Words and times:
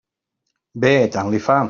Bé, 0.85 0.93
tant 1.17 1.31
li 1.35 1.43
fa. 1.49 1.59